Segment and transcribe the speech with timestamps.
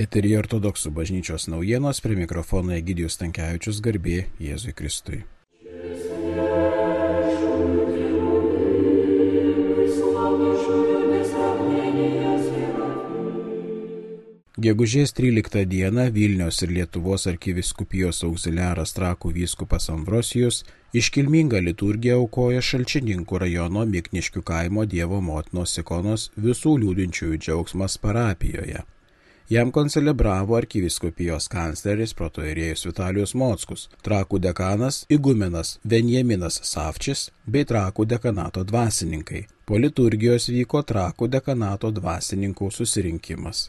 [0.00, 5.22] Eterija ortodoksų bažnyčios naujienos prie mikrofono Egidijus Tankievičius garbė Jėzui Kristui.
[14.62, 20.62] Gegužės 13 dieną Vilniaus ir Lietuvos arkiviskupijos auxiliaras trakų vyskupas Ambrosijus
[20.94, 28.86] iškilmingą liturgiją aukoja Šalčininkų rajono Mikniškių kaimo Dievo motinos ikonos visų liūdinčiųjų džiaugsmas parapijoje.
[29.52, 38.64] Jam koncelebravo arkiviskupijos kancleris protoirėjus Vitalijus Mockus, trakų dekanas Igumenas Venjaminas Savčis bei trakų dekanato
[38.64, 39.42] dvasininkai.
[39.68, 43.66] Po liturgijos vyko trakų dekanato dvasininkų susirinkimas.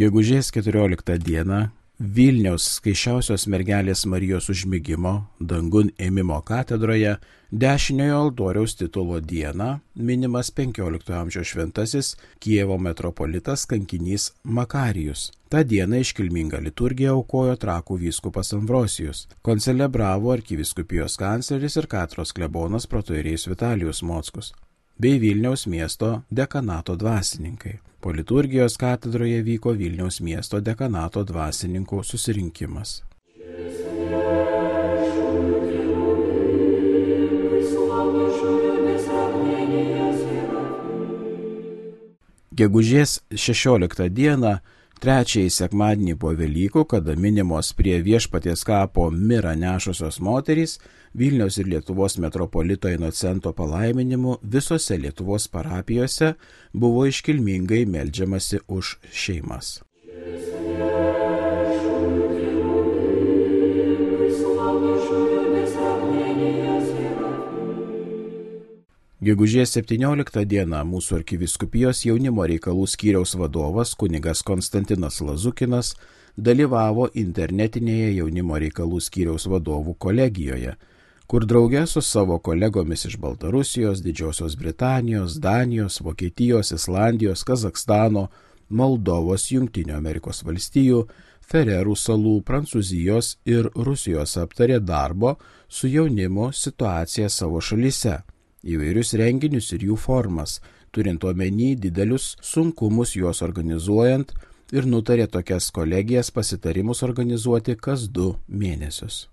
[0.00, 1.62] Gegužės 14 dieną
[2.00, 7.18] Vilniaus skaičiausios mergelės Marijos užmygimo dangun ėmimo katedroje
[7.52, 15.30] dešiniojo altoriaus titulo dieną minimas 15 amžiaus šventasis Kievo metropolitas kankinys Makarijus.
[15.48, 23.48] Ta diena iškilminga liturgija aukojo trakų vyskupas Ambrosijus, koncelebravo arkiviskupijos kancleris ir katros klebonas protoirėjus
[23.52, 24.54] Vitalijus Mockus
[24.98, 27.91] bei Vilniaus miesto dekanato dvasininkai.
[28.02, 32.96] Po liturgijos katedroje vyko Vilniaus miesto dekanato dvasininkų susirinkimas.
[42.58, 44.56] Gegužės 16 dieną
[45.02, 50.78] trečiąjį sekmadienį po Velykų, kada minimos prie viešpaties kapo mirą nešusios moterys,
[51.18, 56.34] Vilniaus ir Lietuvos metropolito Inocento palaiminimu visose Lietuvos parapijose
[56.72, 59.80] buvo iškilmingai melžiamasi už šeimas.
[69.22, 75.92] Gegužės 17 dieną mūsų arkiviskupijos jaunimo reikalų skyriaus vadovas kunigas Konstantinas Lazukinas
[76.34, 80.72] dalyvavo internetinėje jaunimo reikalų skyriaus vadovų kolegijoje,
[81.30, 88.26] kur draugė su savo kolegomis iš Baltarusijos, Didžiosios Britanijos, Danijos, Vokietijos, Islandijos, Kazakstano,
[88.74, 91.04] Moldovos, Junktinio Amerikos valstijų,
[91.46, 95.36] Fererų salų, Prancūzijos ir Rusijos aptarė darbo
[95.68, 98.18] su jaunimu situaciją savo šalyse
[98.62, 100.60] įvairius renginius ir jų formas,
[100.92, 104.32] turint omeny didelius sunkumus juos organizuojant
[104.72, 109.26] ir nutarė tokias kolegijas pasitarimus organizuoti kas du mėnesius.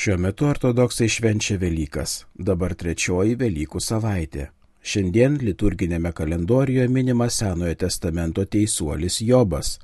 [0.00, 4.46] Šiuo metu ortodoksai švenčia Velykas, dabar trečioji Velykų savaitė.
[4.80, 9.74] Šiandien liturginėme kalendorijoje minimas Senojo testamento teisuolis Jobas.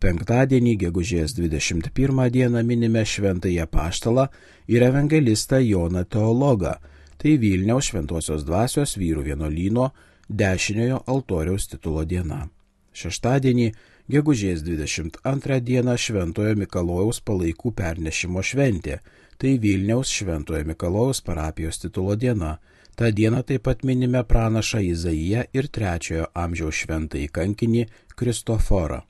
[0.00, 4.26] Penktadienį, gegužės 21 dieną minime šventąją paštalą
[4.68, 6.72] ir evangelistą Joną Teologą.
[7.16, 9.90] Tai Vilniaus šventosios dvasios vyrų vienolyno
[10.28, 12.48] dešiniojo altoriaus titulo diena.
[12.96, 13.68] Šeštadienį,
[14.08, 19.00] gegužės 22 dieną Šventojo Mikalojaus palaikų pernešimo šventė.
[19.36, 22.56] Tai Vilniaus Šventojo Mikalojaus parapijos titulo diena.
[22.96, 27.82] Ta diena taip pat minime pranašą Izaiją ir trečiojo amžiaus šventąjį kankinį
[28.16, 29.02] Kristoforą.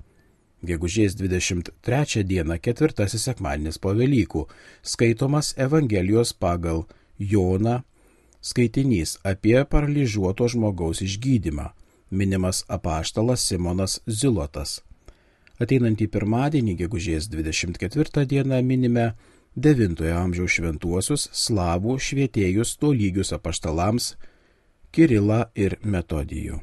[0.66, 4.42] Gegužės 23 dieną ketvirtasis sekmadienis po Velykų
[4.82, 6.82] skaitomas Evangelijos pagal
[7.18, 7.76] Joną
[8.42, 11.70] skaitinys apie paralyžiuoto žmogaus išgydymą,
[12.10, 14.80] minimas apaštalas Simonas Zilotas.
[15.62, 19.12] Ateinantį pirmadienį, gegužės 24 dieną, minime
[19.56, 24.10] IX amžiaus šventuosius slavų švietėjus tolygius apaštalams
[24.92, 26.58] Kirilą ir Metodijų.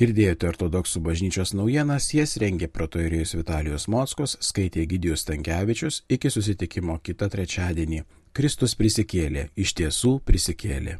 [0.00, 7.28] Girdėjote ortodoksų bažnyčios naujienas, jas rengė protoirijus Vitalijus Mockos, skaitė Gidijus Tankievičius, iki susitikimo kitą
[7.30, 8.02] trečiadienį.
[8.32, 10.96] Kristus prisikėlė, iš tiesų prisikėlė.